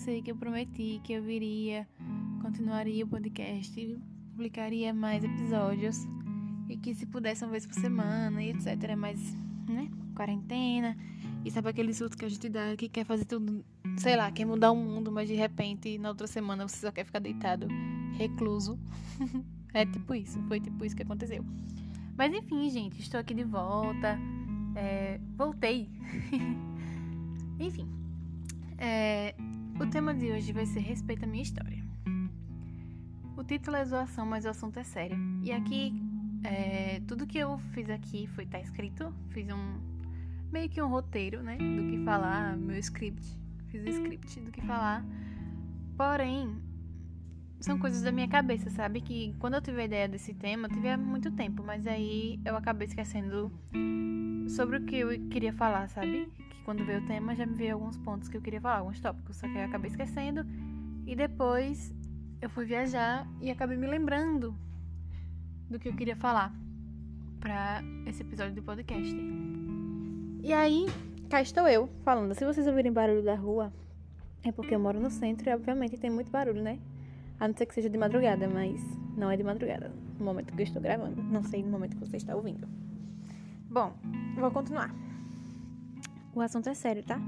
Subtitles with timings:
[0.00, 1.86] sei que eu prometi que eu viria,
[2.40, 3.98] continuaria o podcast,
[4.30, 5.98] publicaria mais episódios
[6.70, 8.96] e que se pudesse uma vez por semana e etc.
[8.96, 9.20] Mas,
[9.68, 9.90] né?
[10.14, 10.96] Quarentena.
[11.44, 13.64] E sabe aquele surto que a gente dá que quer fazer tudo,
[13.98, 17.04] sei lá, quer mudar o mundo, mas de repente na outra semana você só quer
[17.04, 17.68] ficar deitado,
[18.16, 18.78] recluso.
[19.74, 21.44] é tipo isso, foi tipo isso que aconteceu.
[22.16, 24.18] Mas enfim, gente, estou aqui de volta.
[24.76, 25.90] É, voltei.
[27.60, 27.88] enfim.
[28.78, 29.34] É,
[29.80, 31.82] o tema de hoje vai ser Respeita minha história.
[33.34, 35.16] O título é zoação, mas o assunto é sério.
[35.42, 35.94] E aqui,
[36.44, 39.10] é, tudo que eu fiz aqui foi tá escrito.
[39.30, 39.80] Fiz um
[40.52, 41.56] meio que um roteiro, né?
[41.56, 43.26] Do que falar, meu script.
[43.68, 45.02] Fiz o script do que falar.
[45.96, 46.54] Porém,
[47.58, 49.00] são coisas da minha cabeça, sabe?
[49.00, 52.38] Que quando eu tive a ideia desse tema, eu tive há muito tempo, mas aí
[52.44, 53.50] eu acabei esquecendo
[54.46, 56.30] sobre o que eu queria falar, sabe?
[56.60, 59.00] Que quando veio o tema já me veio alguns pontos que eu queria falar, alguns
[59.00, 60.44] tópicos, só que eu acabei esquecendo.
[61.06, 61.92] E depois
[62.40, 64.54] eu fui viajar e acabei me lembrando
[65.68, 66.54] do que eu queria falar
[67.38, 69.16] para esse episódio do podcast.
[70.42, 70.86] E aí,
[71.28, 72.34] cá estou eu falando.
[72.34, 73.72] Se vocês ouvirem barulho da rua,
[74.42, 76.78] é porque eu moro no centro e obviamente tem muito barulho, né?
[77.38, 78.82] A não ser que seja de madrugada, mas
[79.16, 81.22] não é de madrugada no momento que eu estou gravando.
[81.22, 82.68] Não sei no momento que você está ouvindo.
[83.70, 83.94] Bom,
[84.36, 84.94] vou continuar.
[86.34, 87.20] O assunto é sério, tá?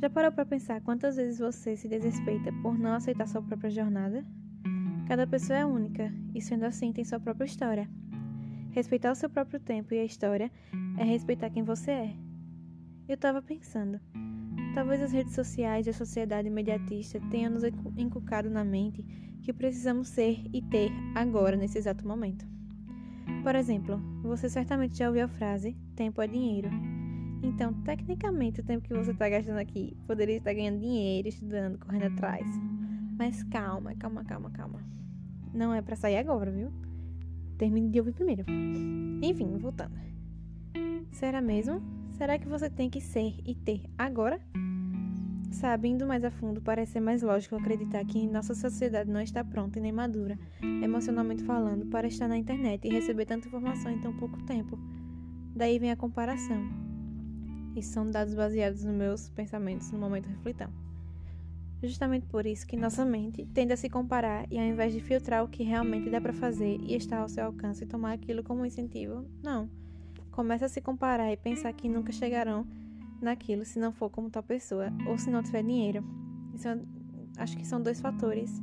[0.00, 4.24] Já parou para pensar quantas vezes você se desrespeita por não aceitar sua própria jornada?
[5.08, 7.88] Cada pessoa é única e, sendo assim, tem sua própria história.
[8.72, 10.50] Respeitar o seu próprio tempo e a história
[10.98, 12.16] é respeitar quem você é.
[13.08, 14.00] Eu estava pensando,
[14.74, 17.64] talvez as redes sociais e a sociedade imediatista tenham nos
[17.96, 19.04] inculcado na mente
[19.42, 22.46] que precisamos ser e ter agora, nesse exato momento.
[23.42, 26.70] Por exemplo, você certamente já ouviu a frase: tempo é dinheiro.
[27.42, 32.14] Então, tecnicamente, o tempo que você está gastando aqui poderia estar ganhando dinheiro, estudando, correndo
[32.14, 32.46] atrás.
[33.18, 34.80] Mas calma, calma, calma, calma.
[35.52, 36.72] Não é para sair agora, viu?
[37.58, 38.44] Termine de ouvir primeiro.
[39.22, 39.94] Enfim, voltando.
[41.10, 41.82] Será mesmo?
[42.12, 44.40] Será que você tem que ser e ter agora?
[45.50, 49.44] Sabe, indo mais a fundo, parece ser mais lógico acreditar que nossa sociedade não está
[49.44, 50.38] pronta e nem madura,
[50.82, 54.78] emocionalmente falando, para estar na internet e receber tanta informação em tão pouco tempo.
[55.54, 56.91] Daí vem a comparação.
[57.74, 60.70] E são dados baseados nos meus pensamentos no momento reflitão.
[61.82, 65.42] Justamente por isso que nossa mente tende a se comparar e ao invés de filtrar
[65.42, 68.64] o que realmente dá para fazer e está ao seu alcance e tomar aquilo como
[68.64, 69.68] incentivo, não.
[70.30, 72.64] Começa a se comparar e pensar que nunca chegarão
[73.20, 76.04] naquilo se não for como tal pessoa ou se não tiver dinheiro.
[76.54, 76.78] Isso, é,
[77.38, 78.62] acho que são dois fatores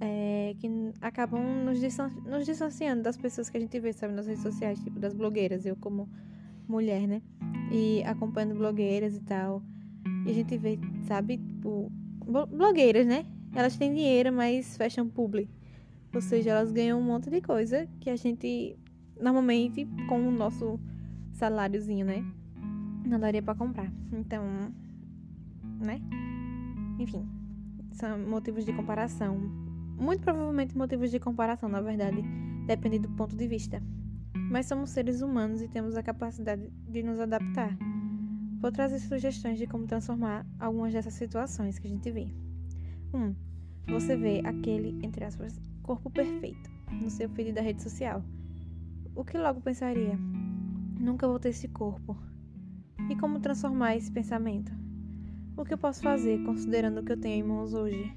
[0.00, 0.68] é, que
[1.00, 1.80] acabam nos,
[2.24, 5.66] nos distanciando das pessoas que a gente vê, sabe, nas redes sociais, tipo das blogueiras,
[5.66, 6.08] eu como
[6.68, 7.22] mulher, né?
[7.76, 9.62] E acompanhando blogueiras e tal.
[10.24, 11.92] E a gente vê, sabe, tipo,
[12.24, 13.26] blogueiras, né?
[13.54, 15.46] Elas têm dinheiro, mas fecham publi.
[16.14, 18.78] Ou seja, elas ganham um monte de coisa que a gente,
[19.20, 20.80] normalmente, com o nosso
[21.32, 22.24] saláriozinho, né?
[23.06, 23.92] Não daria para comprar.
[24.10, 24.42] Então,
[25.84, 26.00] né?
[26.98, 27.28] Enfim,
[27.92, 29.36] são motivos de comparação.
[29.98, 32.22] Muito provavelmente motivos de comparação, na verdade,
[32.66, 33.82] depende do ponto de vista.
[34.50, 37.76] Mas somos seres humanos e temos a capacidade de nos adaptar.
[38.60, 42.28] Vou trazer sugestões de como transformar algumas dessas situações que a gente vê.
[43.12, 43.18] 1.
[43.18, 43.34] Um,
[43.88, 48.24] você vê aquele, entre aspas, corpo perfeito no seu feed da rede social.
[49.14, 50.18] O que logo pensaria?
[50.98, 52.16] Nunca vou ter esse corpo.
[53.10, 54.72] E como transformar esse pensamento?
[55.56, 58.12] O que eu posso fazer considerando o que eu tenho em mãos hoje?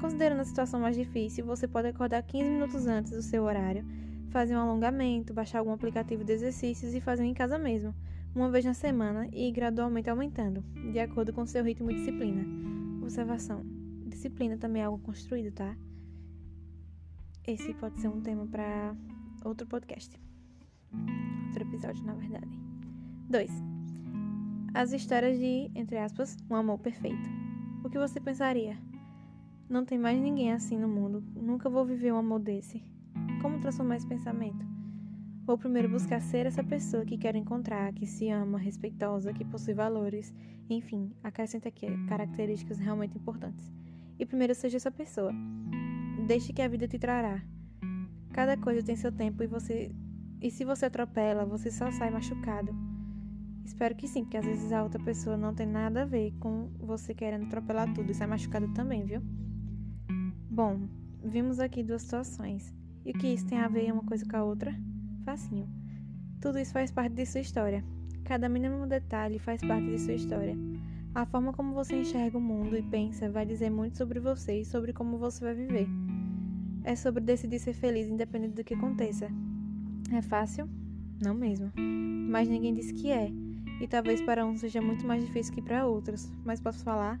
[0.00, 3.84] Considerando a situação mais difícil, você pode acordar 15 minutos antes do seu horário,
[4.34, 7.94] fazer um alongamento, baixar algum aplicativo de exercícios e fazer em casa mesmo
[8.34, 12.44] uma vez na semana e gradualmente aumentando, de acordo com seu ritmo e disciplina.
[13.00, 13.64] Observação:
[14.08, 15.76] disciplina também é algo construído, tá?
[17.46, 18.96] Esse pode ser um tema para
[19.44, 20.20] outro podcast.
[21.46, 22.58] Outro episódio, na verdade.
[23.30, 23.52] 2.
[24.74, 27.30] As histórias de, entre aspas, um amor perfeito.
[27.84, 28.76] O que você pensaria?
[29.68, 31.22] Não tem mais ninguém assim no mundo.
[31.36, 32.82] Nunca vou viver um amor desse.
[33.44, 34.64] Como transformar esse pensamento?
[35.44, 39.74] Vou primeiro buscar ser essa pessoa que quero encontrar, que se ama, respeitosa, que possui
[39.74, 40.32] valores,
[40.70, 43.70] enfim, acrescenta aqui características realmente importantes.
[44.18, 45.30] E primeiro seja essa pessoa.
[46.26, 47.44] Deixe que a vida te trará.
[48.32, 49.94] Cada coisa tem seu tempo e você
[50.40, 52.74] e se você atropela, você só sai machucado.
[53.62, 56.70] Espero que sim, porque às vezes a outra pessoa não tem nada a ver com
[56.78, 59.20] você querendo atropelar tudo e sai machucado também, viu?
[60.48, 60.88] Bom,
[61.22, 62.74] vimos aqui duas situações.
[63.04, 64.74] E o que isso tem a ver uma coisa com a outra?
[65.24, 65.68] Facinho.
[66.40, 67.84] Tudo isso faz parte de sua história.
[68.24, 70.56] Cada mínimo detalhe faz parte de sua história.
[71.14, 74.64] A forma como você enxerga o mundo e pensa vai dizer muito sobre você e
[74.64, 75.86] sobre como você vai viver.
[76.82, 79.28] É sobre decidir ser feliz independente do que aconteça.
[80.12, 80.68] É fácil?
[81.22, 81.70] Não mesmo.
[81.76, 83.30] Mas ninguém diz que é.
[83.80, 86.32] E talvez para uns seja muito mais difícil que para outros.
[86.44, 87.20] Mas posso falar?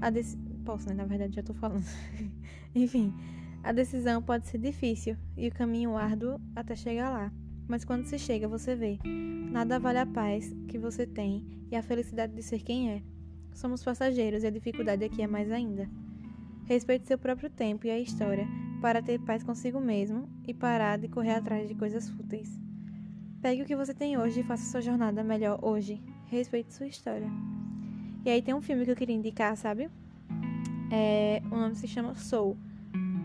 [0.00, 0.26] A dec...
[0.64, 0.94] Posso, né?
[0.94, 1.84] Na verdade, já tô falando.
[2.74, 3.14] Enfim,
[3.62, 7.32] a decisão pode ser difícil e o caminho árduo até chegar lá.
[7.68, 8.98] Mas quando se chega, você vê.
[9.04, 13.02] Nada vale a paz que você tem e a felicidade de ser quem é.
[13.54, 15.88] Somos passageiros e a dificuldade aqui é mais ainda.
[16.64, 18.46] Respeite seu próprio tempo e a história
[18.80, 22.58] para ter paz consigo mesmo e parar de correr atrás de coisas fúteis.
[23.40, 26.02] Pegue o que você tem hoje e faça sua jornada melhor hoje.
[26.26, 27.28] Respeite sua história.
[28.24, 29.88] E aí tem um filme que eu queria indicar, sabe?
[30.90, 32.56] É, o nome se chama Soul.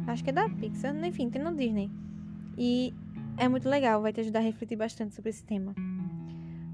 [0.08, 1.92] Acho que é da Pixar, enfim, tem no Disney.
[2.58, 2.94] E
[3.38, 5.76] é muito legal, vai te ajudar a refletir bastante sobre esse tema.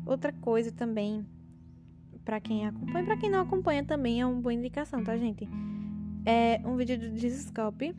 [0.05, 1.25] Outra coisa também
[2.23, 5.47] para quem acompanha, para quem não acompanha também é uma boa indicação, tá, gente?
[6.25, 7.95] É um vídeo do Jesus Copy,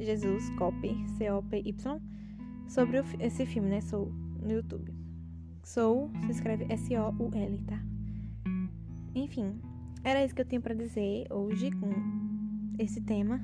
[0.00, 2.00] Jesus Copy, C-O-P-Y,
[2.68, 3.80] sobre esse filme, né?
[3.80, 4.94] Soul, no YouTube.
[5.62, 7.82] Soul se escreve S-O-U-L, tá?
[9.14, 9.60] Enfim,
[10.02, 11.90] era isso que eu tinha para dizer hoje com
[12.78, 13.40] esse tema.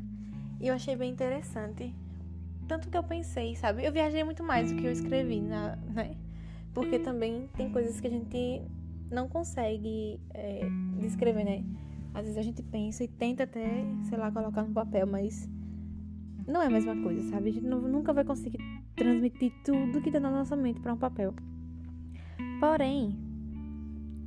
[0.61, 1.95] E eu achei bem interessante.
[2.69, 3.85] Tanto que eu pensei, sabe?
[3.85, 6.15] Eu viajei muito mais do que eu escrevi, na, né?
[6.75, 8.63] Porque também tem coisas que a gente
[9.11, 10.61] não consegue é,
[11.01, 11.65] descrever, né?
[12.15, 15.49] Às vezes a gente pensa e tenta até, sei lá, colocar no papel, mas
[16.47, 17.51] não é a mesma coisa, sabe?
[17.51, 18.59] A gente não, nunca vai conseguir
[18.95, 21.35] transmitir tudo que tá na nossa mente para um papel.
[22.61, 23.17] Porém,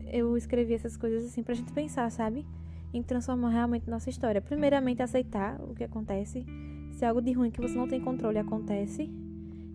[0.06, 2.46] eu escrevi essas coisas assim pra gente pensar, sabe?
[2.94, 4.42] Em transformar realmente nossa história.
[4.42, 6.46] Primeiramente, aceitar o que acontece.
[6.92, 9.10] Se algo de ruim que você não tem controle acontece,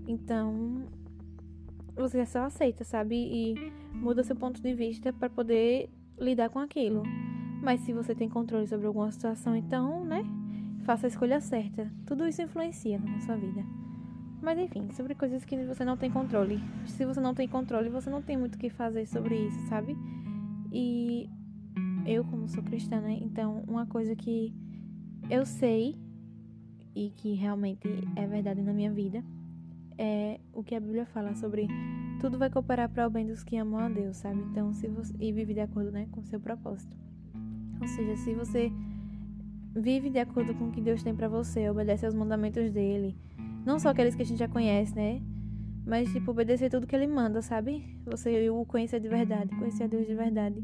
[0.07, 0.85] então
[1.97, 3.17] você só aceita, sabe?
[3.17, 7.03] E muda seu ponto de vista para poder lidar com aquilo.
[7.61, 10.25] Mas se você tem controle sobre alguma situação, então, né?
[10.85, 11.91] Faça a escolha certa.
[12.07, 13.65] Tudo isso influencia na sua vida.
[14.41, 16.61] Mas enfim, sobre coisas que você não tem controle.
[16.87, 19.97] Se você não tem controle, você não tem muito o que fazer sobre isso, sabe?
[20.73, 21.29] E
[22.09, 23.19] eu, como sou cristã, né?
[23.21, 24.55] Então, uma coisa que
[25.29, 25.97] eu sei
[26.95, 29.23] e que realmente é verdade na minha vida
[29.99, 31.69] é o que a Bíblia fala sobre
[32.21, 34.41] tudo vai cooperar para o bem dos que amam a Deus, sabe?
[34.51, 36.97] Então, se você e vive de acordo, né, com seu propósito.
[37.81, 38.73] Ou seja, se você
[39.75, 43.17] vive de acordo com o que Deus tem para você, obedece aos mandamentos dele,
[43.65, 45.21] não só aqueles que a gente já conhece, né?
[45.87, 47.85] Mas tipo obedecer tudo que ele manda, sabe?
[48.07, 50.63] Você o conhecer de verdade, conhecer a Deus de verdade.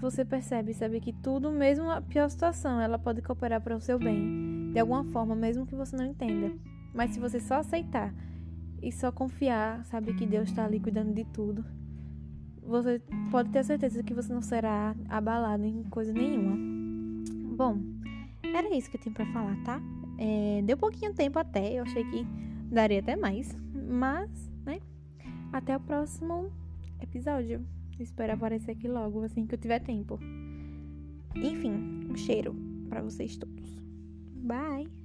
[0.00, 3.98] Você percebe, sabe que tudo, mesmo a pior situação, ela pode cooperar para o seu
[3.98, 6.52] bem, de alguma forma, mesmo que você não entenda.
[6.94, 8.14] Mas se você só aceitar
[8.82, 11.62] e só confiar, sabe que Deus está ali cuidando de tudo,
[12.62, 16.56] você pode ter certeza que você não será abalado em coisa nenhuma.
[17.54, 17.78] Bom,
[18.42, 19.82] era isso que eu tinha para falar, tá?
[20.18, 22.26] É, deu pouquinho tempo até, eu achei que
[22.70, 24.80] daria até mais, mas, né?
[25.52, 26.50] Até o próximo
[27.02, 27.62] episódio.
[28.02, 30.18] Espero aparecer aqui logo, assim que eu tiver tempo.
[31.34, 32.54] Enfim, um cheiro
[32.88, 33.80] para vocês todos.
[34.34, 34.99] Bye!